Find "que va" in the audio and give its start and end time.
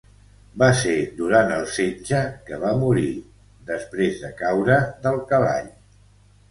2.49-2.73